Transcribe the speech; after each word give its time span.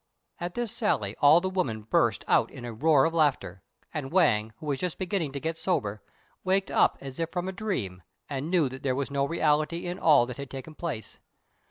At 0.39 0.55
this 0.55 0.71
sally 0.71 1.15
all 1.19 1.41
the 1.41 1.47
women 1.51 1.83
burst 1.83 2.25
out 2.27 2.49
in 2.49 2.65
a 2.65 2.73
roar 2.73 3.05
of 3.05 3.13
laughter; 3.13 3.61
and 3.93 4.11
Wang, 4.11 4.51
who 4.57 4.65
was 4.65 4.79
just 4.79 4.97
beginning 4.97 5.31
to 5.33 5.39
get 5.39 5.59
sober, 5.59 6.01
waked 6.43 6.71
up 6.71 6.97
as 7.01 7.19
if 7.19 7.29
from 7.29 7.47
a 7.47 7.51
dream, 7.51 8.01
and 8.27 8.49
knew 8.49 8.67
that 8.67 8.81
there 8.81 8.95
was 8.95 9.11
no 9.11 9.25
reality 9.25 9.85
in 9.85 9.99
all 9.99 10.25
that 10.25 10.37
had 10.37 10.49
taken 10.49 10.73
place. 10.73 11.19